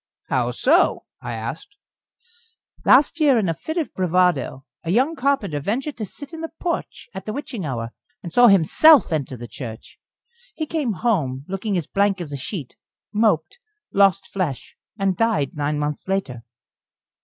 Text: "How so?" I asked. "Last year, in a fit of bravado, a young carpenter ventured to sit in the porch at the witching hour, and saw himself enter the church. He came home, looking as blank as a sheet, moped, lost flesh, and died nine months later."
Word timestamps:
"How 0.29 0.49
so?" 0.49 1.05
I 1.21 1.33
asked. 1.33 1.75
"Last 2.83 3.19
year, 3.19 3.37
in 3.37 3.47
a 3.47 3.53
fit 3.53 3.77
of 3.77 3.93
bravado, 3.93 4.65
a 4.83 4.89
young 4.89 5.15
carpenter 5.15 5.59
ventured 5.59 5.95
to 5.97 6.07
sit 6.07 6.33
in 6.33 6.41
the 6.41 6.49
porch 6.59 7.07
at 7.13 7.27
the 7.27 7.33
witching 7.33 7.67
hour, 7.67 7.91
and 8.23 8.33
saw 8.33 8.47
himself 8.47 9.13
enter 9.13 9.37
the 9.37 9.47
church. 9.47 9.99
He 10.55 10.65
came 10.65 10.93
home, 10.93 11.45
looking 11.47 11.77
as 11.77 11.85
blank 11.85 12.19
as 12.19 12.33
a 12.33 12.37
sheet, 12.37 12.75
moped, 13.13 13.59
lost 13.93 14.25
flesh, 14.27 14.75
and 14.97 15.15
died 15.15 15.51
nine 15.53 15.77
months 15.77 16.07
later." 16.07 16.43